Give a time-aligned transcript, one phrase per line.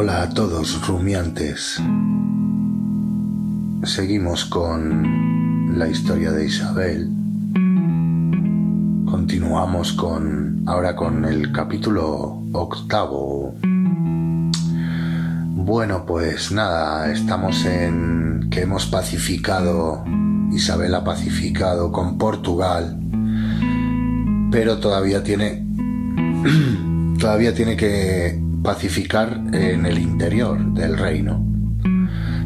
[0.00, 1.82] Hola a todos rumiantes.
[3.82, 7.10] Seguimos con la historia de Isabel.
[9.10, 13.56] Continuamos con ahora con el capítulo octavo.
[15.56, 20.04] Bueno, pues nada, estamos en que hemos pacificado,
[20.52, 23.00] Isabel ha pacificado con Portugal,
[24.52, 25.66] pero todavía tiene
[27.18, 31.44] todavía tiene que pacificar en el interior del reino.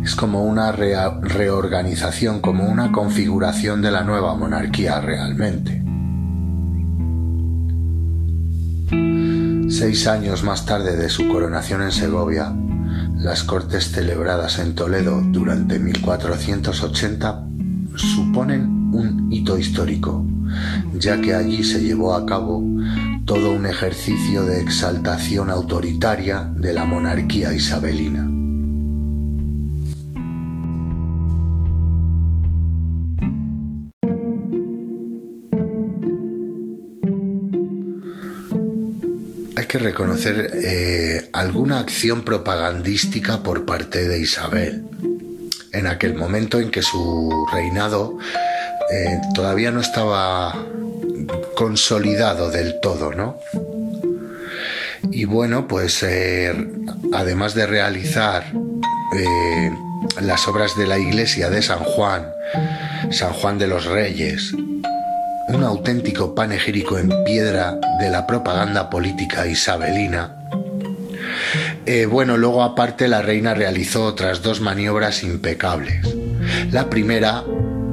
[0.05, 5.83] Es como una reorganización, como una configuración de la nueva monarquía realmente.
[9.69, 12.53] Seis años más tarde de su coronación en Segovia,
[13.17, 17.47] las cortes celebradas en Toledo durante 1480
[17.95, 20.27] suponen un hito histórico,
[20.99, 22.63] ya que allí se llevó a cabo
[23.25, 28.29] todo un ejercicio de exaltación autoritaria de la monarquía isabelina.
[39.57, 44.85] Hay que reconocer eh, alguna acción propagandística por parte de Isabel
[45.73, 48.19] en aquel momento en que su reinado
[48.93, 50.55] eh, todavía no estaba
[51.55, 53.39] consolidado del todo, ¿no?
[55.11, 56.55] Y bueno, pues eh,
[57.13, 58.45] además de realizar
[59.17, 59.71] eh,
[60.21, 62.33] las obras de la iglesia de San Juan,
[63.11, 64.53] San Juan de los Reyes,
[65.49, 70.37] un auténtico panegírico en piedra de la propaganda política isabelina,
[71.85, 76.07] eh, bueno, luego aparte la reina realizó otras dos maniobras impecables.
[76.71, 77.43] La primera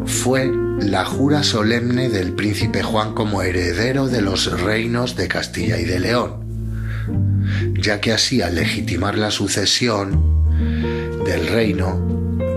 [0.05, 0.49] fue
[0.81, 5.99] la jura solemne del príncipe Juan como heredero de los reinos de Castilla y de
[5.99, 10.23] León, ya que así al legitimar la sucesión
[11.25, 12.47] del reino,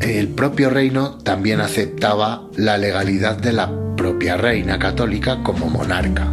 [0.00, 6.28] el propio reino también aceptaba la legalidad de la propia reina católica como monarca.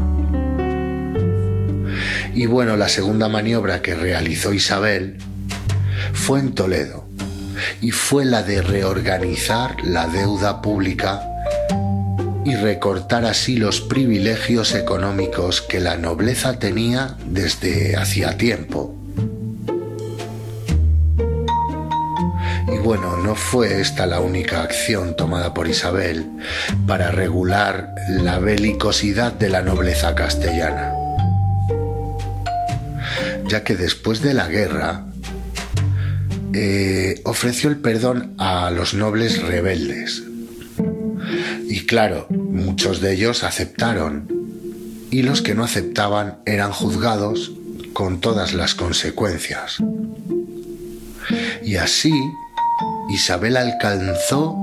[2.33, 5.17] Y bueno, la segunda maniobra que realizó Isabel
[6.13, 7.06] fue en Toledo
[7.81, 11.21] y fue la de reorganizar la deuda pública
[12.47, 18.95] y recortar así los privilegios económicos que la nobleza tenía desde hacía tiempo.
[22.73, 26.25] Y bueno, no fue esta la única acción tomada por Isabel
[26.87, 30.93] para regular la belicosidad de la nobleza castellana,
[33.45, 35.06] ya que después de la guerra
[36.59, 40.23] eh, ofreció el perdón a los nobles rebeldes.
[41.67, 44.27] Y claro, muchos de ellos aceptaron,
[45.11, 47.51] y los que no aceptaban eran juzgados
[47.93, 49.77] con todas las consecuencias.
[51.63, 52.13] Y así,
[53.13, 54.57] Isabel alcanzó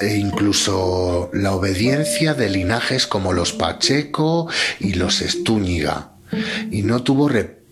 [0.00, 6.12] e incluso la obediencia de linajes como los Pacheco y los Estúñiga,
[6.70, 7.28] y no tuvo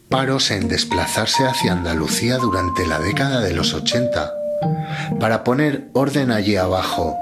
[0.09, 4.33] paros en desplazarse hacia Andalucía durante la década de los 80
[5.21, 7.17] para poner orden allí abajo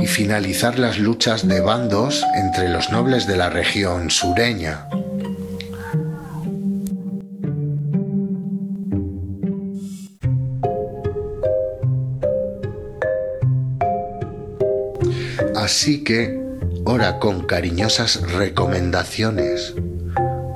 [0.00, 4.88] y finalizar las luchas de bandos entre los nobles de la región sureña.
[15.54, 16.40] Así que,
[16.84, 19.74] ora con cariñosas recomendaciones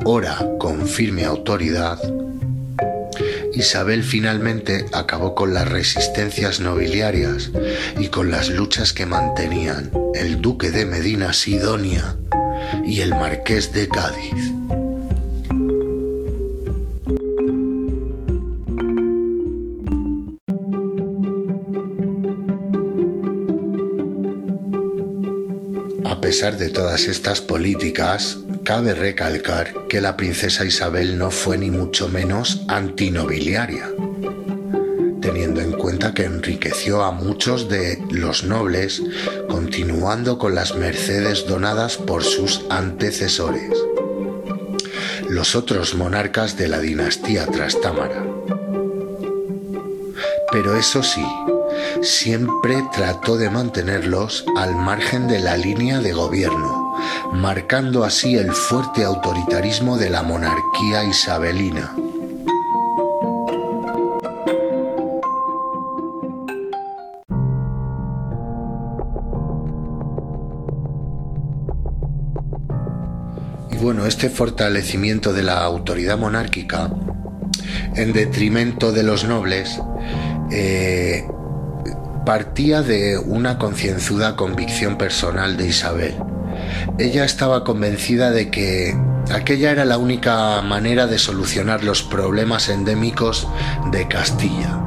[0.05, 1.99] ora con firme autoridad,
[3.55, 7.51] Isabel finalmente acabó con las resistencias nobiliarias
[7.99, 12.17] y con las luchas que mantenían el duque de Medina Sidonia
[12.85, 14.53] y el marqués de Cádiz.
[26.05, 31.71] A pesar de todas estas políticas, Cabe recalcar que la princesa Isabel no fue ni
[31.71, 33.91] mucho menos antinobiliaria,
[35.21, 39.03] teniendo en cuenta que enriqueció a muchos de los nobles,
[39.51, 43.71] continuando con las mercedes donadas por sus antecesores,
[45.29, 48.25] los otros monarcas de la dinastía Trastámara.
[50.51, 51.27] Pero eso sí,
[52.01, 56.74] siempre trató de mantenerlos al margen de la línea de gobierno
[57.35, 61.95] marcando así el fuerte autoritarismo de la monarquía isabelina.
[73.71, 76.91] Y bueno, este fortalecimiento de la autoridad monárquica
[77.97, 79.81] en detrimento de los nobles,
[80.51, 81.27] eh,
[82.25, 86.34] partía de una concienzuda convicción personal de Isabel.
[86.99, 88.97] Ella estaba convencida de que
[89.33, 93.49] aquella era la única manera de solucionar los problemas endémicos
[93.91, 94.81] de Castilla,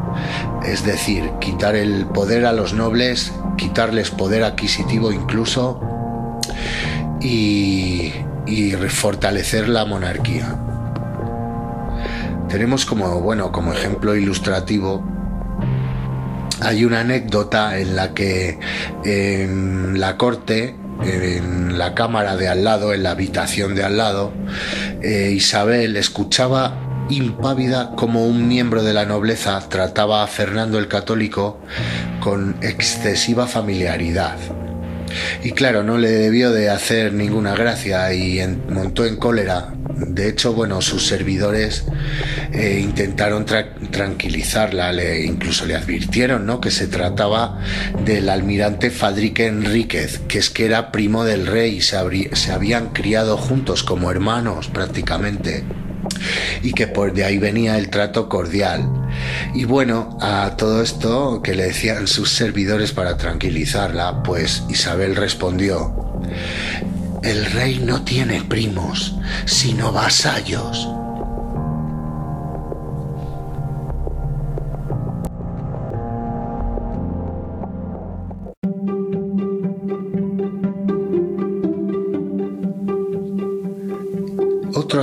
[0.66, 5.82] es decir, quitar el poder a los nobles, quitarles poder adquisitivo incluso
[7.22, 8.14] y,
[8.90, 10.56] fortalecer la monarquía.
[12.48, 15.04] Tenemos como, bueno, como ejemplo ilustrativo
[16.62, 18.60] hay una anécdota en la que
[19.04, 24.34] en la corte, en la cámara de al lado, en la habitación de al lado,
[25.02, 31.60] eh, Isabel escuchaba impávida como un miembro de la nobleza trataba a Fernando el Católico
[32.20, 34.38] con excesiva familiaridad.
[35.44, 38.40] Y claro, no le debió de hacer ninguna gracia y
[38.70, 39.74] montó en cólera.
[39.96, 41.86] De hecho, bueno, sus servidores
[42.52, 46.62] eh, intentaron tranquilizarla, le, incluso le advirtieron ¿no?
[46.62, 47.60] que se trataba
[48.06, 51.98] del almirante Fadrique Enríquez, que es que era primo del rey y se,
[52.36, 55.64] se habían criado juntos como hermanos prácticamente
[56.62, 58.90] y que por de ahí venía el trato cordial.
[59.54, 66.22] Y bueno, a todo esto que le decían sus servidores para tranquilizarla, pues Isabel respondió,
[67.24, 69.16] el rey no tiene primos,
[69.46, 70.88] sino vasallos.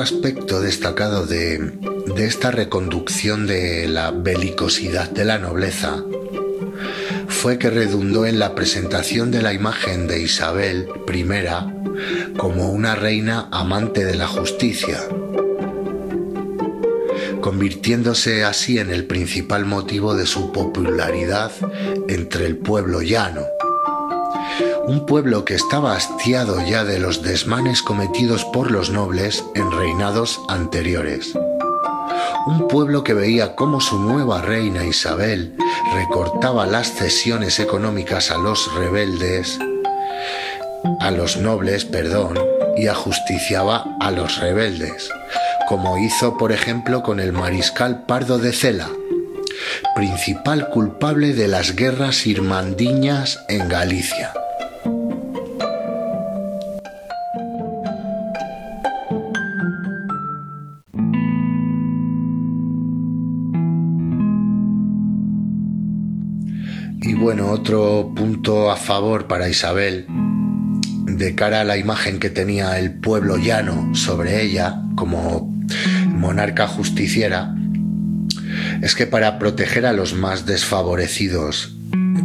[0.05, 1.73] Aspecto destacado de,
[2.19, 6.05] esta reconducción de la belicosidad de la nobleza
[7.27, 13.49] fue que redundó en la presentación de la imagen de Isabel I como una reina
[13.51, 15.01] amante de la justicia,
[17.41, 21.51] convirtiéndose así en el principal motivo de su popularidad
[22.09, 23.54] entre el pueblo llano
[24.87, 30.41] un pueblo que estaba hastiado ya de los desmanes cometidos por los nobles en reinados
[30.49, 31.35] anteriores.
[32.47, 35.57] Un pueblo que veía cómo su nueva reina Isabel
[35.95, 39.59] recortaba las cesiones económicas a los rebeldes,
[41.01, 42.39] a los nobles, perdón,
[42.77, 45.09] y ajusticiaba a los rebeldes,
[45.69, 48.91] como hizo por ejemplo con el mariscal Pardo de Cela,
[49.95, 54.35] principal culpable de las guerras irmandiñas en Galicia.
[68.85, 70.07] Favor para Isabel
[71.07, 75.51] de cara a la imagen que tenía el pueblo llano sobre ella como
[76.09, 77.55] monarca justiciera
[78.83, 81.75] es que para proteger a los más desfavorecidos,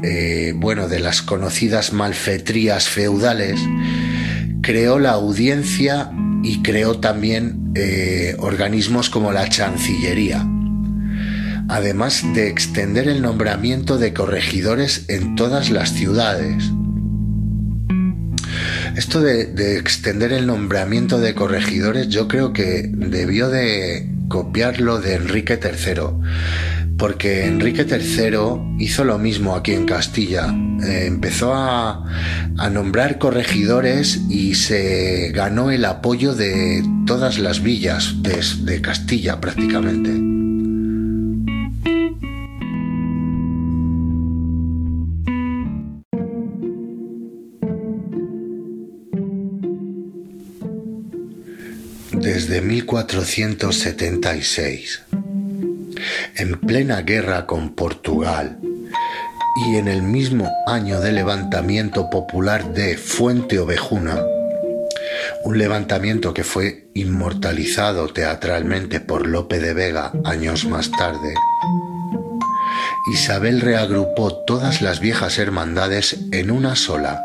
[0.03, 3.61] eh, bueno, de las conocidas malfetrías feudales,
[4.61, 6.11] creó la audiencia
[6.43, 10.45] y creó también eh, organismos como la Chancillería
[11.69, 16.63] además de extender el nombramiento de corregidores en todas las ciudades.
[18.95, 25.59] Esto de, extender el nombramiento de corregidores yo creo que debió de copiarlo de Enrique
[25.61, 30.53] III, porque Enrique III hizo lo mismo aquí en Castilla.
[30.83, 32.03] Eh, empezó a,
[32.71, 40.38] nombrar corregidores y se ganó el apoyo de todas las villas de Castilla prácticamente.
[52.69, 55.01] 1476,
[56.35, 58.59] en plena guerra con Portugal
[59.65, 64.19] y en el mismo año del levantamiento popular de Fuente Ovejuna,
[65.45, 71.33] un levantamiento que fue inmortalizado teatralmente por Lope de Vega años más tarde,
[73.11, 77.19] Isabel reagrupó todas las viejas hermandades en una sola,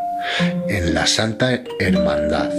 [0.71, 2.51] en la Santa Hermandad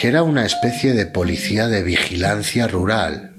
[0.00, 3.32] que era una especie de policía de vigilancia rural.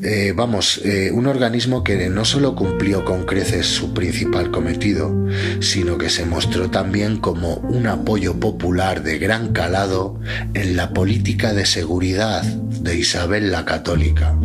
[0.00, 5.12] Eh, vamos, eh, un organismo que no solo cumplió con creces su principal cometido,
[5.58, 10.20] sino que se mostró también como un apoyo popular de gran calado
[10.54, 14.36] en la política de seguridad de Isabel la Católica.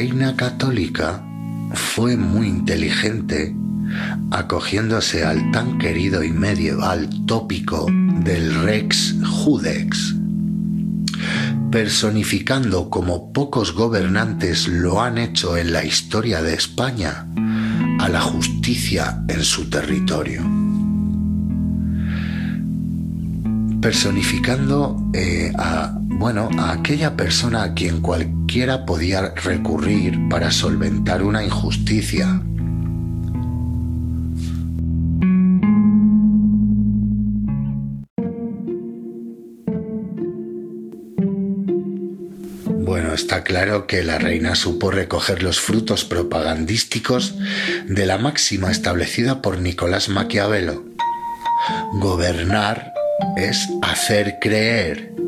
[0.00, 1.22] Reina católica
[1.74, 3.54] fue muy inteligente
[4.30, 7.86] acogiéndose al tan querido y medieval tópico
[8.24, 10.16] del Rex Judex,
[11.70, 17.26] personificando como pocos gobernantes lo han hecho en la historia de España
[17.98, 20.40] a la justicia en su territorio.
[23.82, 31.42] Personificando eh, a, bueno, a aquella persona a quien cualquiera podía recurrir para solventar una
[31.42, 32.40] injusticia
[43.20, 47.34] está claro que la reina supo recoger los frutos propagandísticos
[47.86, 50.84] de la máxima establecida por Nicolás Maquiavelo.
[51.92, 52.92] Gobernar
[53.36, 55.19] es hacer creer.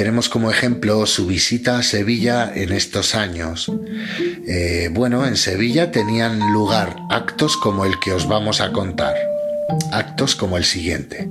[0.00, 3.70] Tenemos como ejemplo su visita a Sevilla en estos años.
[4.48, 9.14] Eh, bueno, en Sevilla tenían lugar actos como el que os vamos a contar.
[9.92, 11.28] Actos como el siguiente.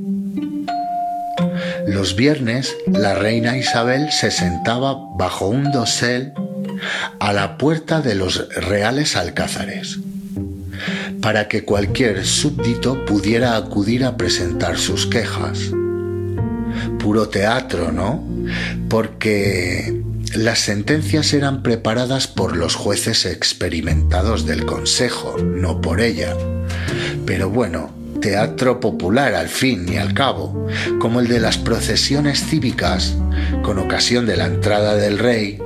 [1.87, 6.33] Los viernes la reina Isabel se sentaba bajo un dosel
[7.19, 9.97] a la puerta de los reales alcázares
[11.23, 15.71] para que cualquier súbdito pudiera acudir a presentar sus quejas.
[16.99, 18.23] Puro teatro, ¿no?
[18.89, 20.03] Porque
[20.35, 26.35] las sentencias eran preparadas por los jueces experimentados del Consejo, no por ella.
[27.25, 27.91] Pero bueno,
[28.21, 30.67] teatro popular al fin y al cabo,
[30.99, 33.15] como el de las procesiones cívicas
[33.63, 35.59] con ocasión de la entrada del rey,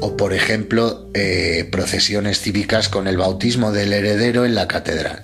[0.00, 5.22] o por ejemplo eh, procesiones cívicas con el bautismo del heredero en la catedral.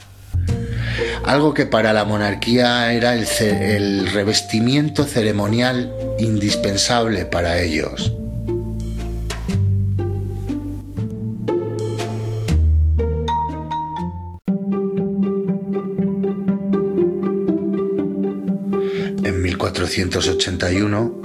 [1.30, 8.12] Algo que para la monarquía era el revestimiento ceremonial indispensable para ellos.
[19.22, 21.20] En 1481,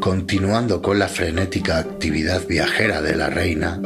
[0.00, 3.80] continuando con la frenética actividad viajera de la reina,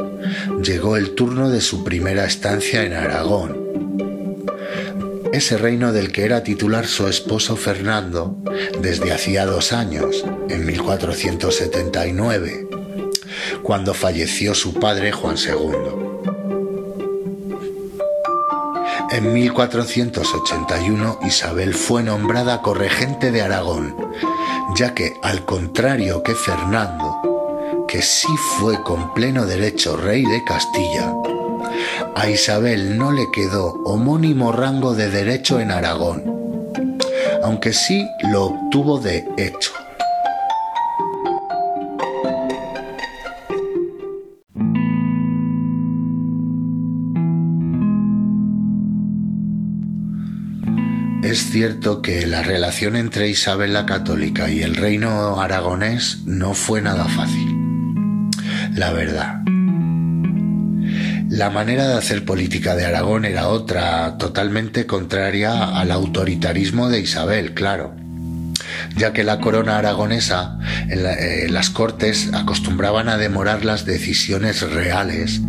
[0.61, 3.66] llegó el turno de su primera estancia en Aragón.
[5.37, 8.37] Ese reino del que era titular su esposo Fernando
[8.81, 12.67] desde hacía dos años, en 1479,
[13.61, 15.69] cuando falleció su padre Juan II.
[19.11, 23.95] En 1481 Isabel fue nombrada corregente de Aragón,
[24.75, 31.13] ya que, al contrario que Fernando, que sí fue con pleno derecho rey de Castilla,
[32.17, 36.23] a Isabel no le quedó homónimo rango de derecho en Aragón,
[37.43, 39.71] aunque sí lo obtuvo de hecho.
[51.21, 56.81] Es cierto que la relación entre Isabel la Católica y el reino aragonés no fue
[56.81, 57.59] nada fácil.
[58.73, 59.46] La verdad.
[61.29, 67.53] La manera de hacer política de Aragón era otra, totalmente contraria al autoritarismo de Isabel,
[67.53, 67.95] claro.
[68.95, 75.41] Ya que la corona aragonesa eh, las cortes acostumbraban a demorar las decisiones reales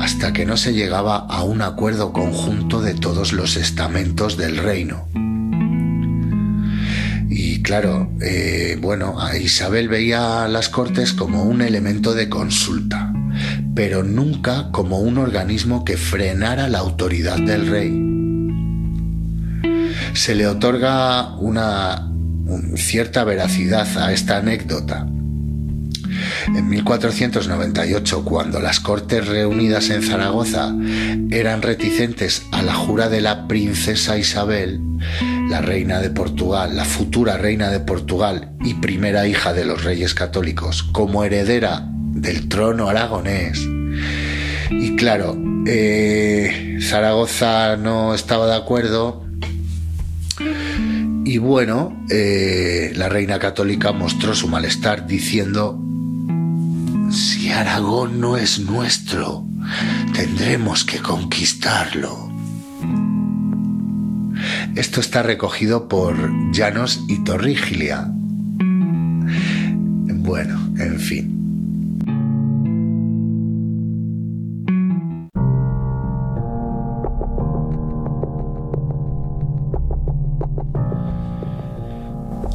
[0.00, 5.08] hasta que no se llegaba a un acuerdo conjunto de todos los estamentos del reino.
[7.64, 13.10] Claro, eh, bueno, a Isabel veía las Cortes como un elemento de consulta,
[13.74, 18.14] pero nunca como un organismo que frenara la autoridad del rey.
[20.14, 22.10] Se le otorga una
[22.76, 25.06] cierta veracidad a esta anécdota.
[26.46, 30.72] En 1498, cuando las Cortes reunidas en Zaragoza
[31.30, 34.80] eran reticentes a la jura de la princesa Isabel,
[35.48, 40.14] la reina de Portugal, la futura reina de Portugal y primera hija de los reyes
[40.14, 43.60] católicos, como heredera del trono aragonés.
[44.70, 49.24] Y claro, eh, Zaragoza no estaba de acuerdo.
[51.24, 55.80] Y bueno, eh, la reina católica mostró su malestar diciendo,
[57.10, 59.44] si Aragón no es nuestro,
[60.14, 62.30] tendremos que conquistarlo.
[64.74, 66.16] Esto está recogido por
[66.52, 68.10] Llanos y Torrigilia.
[70.24, 71.43] Bueno, en fin.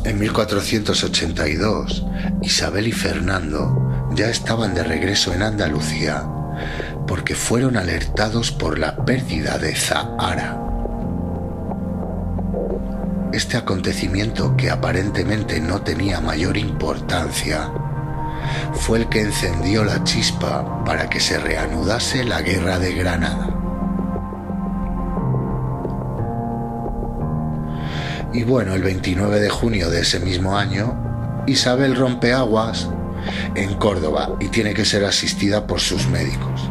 [0.10, 2.04] En 1482,
[2.42, 6.28] Isabel y Fernando ya estaban de regreso en Andalucía
[7.06, 10.60] porque fueron alertados por la pérdida de Zahara.
[13.34, 17.72] Este acontecimiento, que aparentemente no tenía mayor importancia,
[18.74, 23.59] fue el que encendió la chispa para que se reanudase la guerra de Granada.
[28.34, 32.88] Y bueno, el 29 de junio de ese mismo año, Isabel rompe aguas
[33.56, 36.70] en Córdoba y tiene que ser asistida por sus médicos.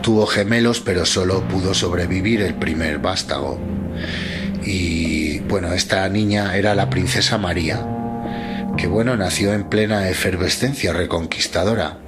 [0.00, 3.58] Tuvo gemelos, pero solo pudo sobrevivir el primer vástago.
[4.64, 7.86] Y bueno, esta niña era la princesa María,
[8.76, 11.98] que bueno, nació en plena efervescencia reconquistadora.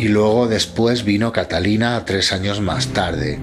[0.00, 3.38] Y luego después vino Catalina tres años más tarde,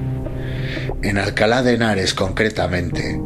[1.04, 3.22] en Alcalá de Henares concretamente,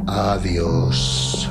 [0.06, 1.50] Adiós.